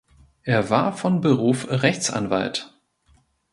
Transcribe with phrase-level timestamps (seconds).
[0.45, 2.75] Er war von Beruf Rechtsanwalt.